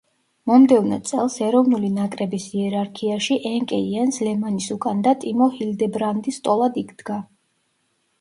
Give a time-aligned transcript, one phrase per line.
[0.49, 7.19] მომდევნო წელს ეროვნული ნაკრების იერარქიაში ენკე იენს ლემანის უკან და ტიმო ჰილდებრანდის ტოლად იდგა.